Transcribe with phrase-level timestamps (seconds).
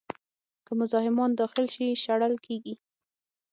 [0.65, 2.75] که مزاحمان داخل شي، شړل کېږي.